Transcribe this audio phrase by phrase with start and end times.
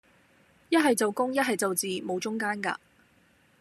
[0.69, 2.79] 一係就公,一係就字,無中間架